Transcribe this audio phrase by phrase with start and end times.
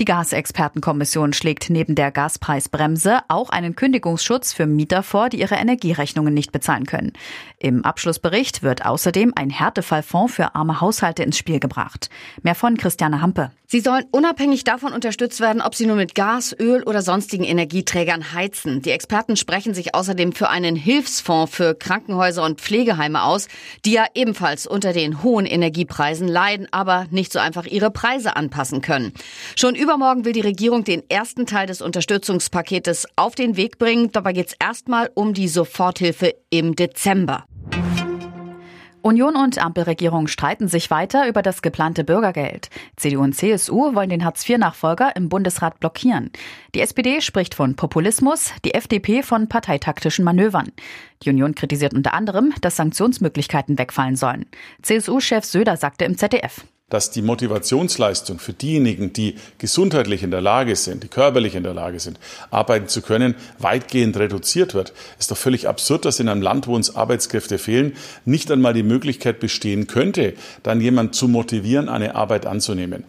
[0.00, 6.32] Die Gasexpertenkommission schlägt neben der Gaspreisbremse auch einen Kündigungsschutz für Mieter vor, die ihre Energierechnungen
[6.32, 7.14] nicht bezahlen können.
[7.58, 12.10] Im Abschlussbericht wird außerdem ein Härtefallfonds für arme Haushalte ins Spiel gebracht.
[12.42, 13.50] Mehr von Christiane Hampe.
[13.70, 18.32] Sie sollen unabhängig davon unterstützt werden, ob sie nur mit Gas, Öl oder sonstigen Energieträgern
[18.32, 18.80] heizen.
[18.80, 23.46] Die Experten sprechen sich außerdem für einen Hilfsfonds für Krankenhäuser und Pflegeheime aus,
[23.84, 28.80] die ja ebenfalls unter den hohen Energiepreisen leiden, aber nicht so einfach ihre Preise anpassen
[28.80, 29.12] können.
[29.54, 34.12] Schon übermorgen will die Regierung den ersten Teil des Unterstützungspaketes auf den Weg bringen.
[34.12, 37.46] Dabei geht es erstmal um die Soforthilfe im Dezember.
[39.00, 42.68] Union und Ampelregierung streiten sich weiter über das geplante Bürgergeld.
[42.96, 46.32] CDU und CSU wollen den Hartz-IV-Nachfolger im Bundesrat blockieren.
[46.74, 50.70] Die SPD spricht von Populismus, die FDP von parteitaktischen Manövern.
[51.22, 54.44] Die Union kritisiert unter anderem, dass Sanktionsmöglichkeiten wegfallen sollen.
[54.82, 60.74] CSU-Chef Söder sagte im ZDF dass die Motivationsleistung für diejenigen, die gesundheitlich in der Lage
[60.74, 62.18] sind, die körperlich in der Lage sind,
[62.50, 64.92] arbeiten zu können, weitgehend reduziert wird.
[65.18, 67.94] Ist doch völlig absurd, dass in einem Land, wo uns Arbeitskräfte fehlen,
[68.24, 73.04] nicht einmal die Möglichkeit bestehen könnte, dann jemand zu motivieren, eine Arbeit anzunehmen.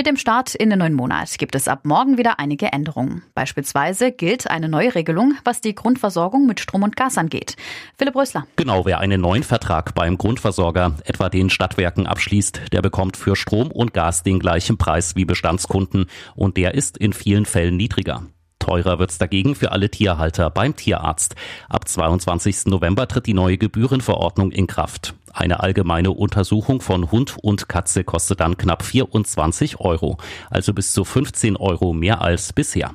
[0.00, 3.22] Mit dem Start in den neuen Monat gibt es ab morgen wieder einige Änderungen.
[3.34, 7.54] Beispielsweise gilt eine neue Regelung, was die Grundversorgung mit Strom und Gas angeht.
[7.98, 8.46] Philipp Rösler.
[8.56, 13.70] Genau, wer einen neuen Vertrag beim Grundversorger, etwa den Stadtwerken, abschließt, der bekommt für Strom
[13.70, 18.22] und Gas den gleichen Preis wie Bestandskunden und der ist in vielen Fällen niedriger.
[18.58, 21.34] Teurer wird's dagegen für alle Tierhalter beim Tierarzt.
[21.68, 22.66] Ab 22.
[22.66, 25.14] November tritt die neue Gebührenverordnung in Kraft.
[25.32, 30.18] Eine allgemeine Untersuchung von Hund und Katze kostet dann knapp 24 Euro,
[30.50, 32.92] also bis zu 15 Euro mehr als bisher.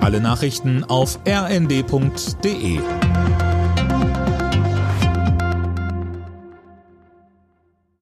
[0.00, 2.80] Alle Nachrichten auf rnd.de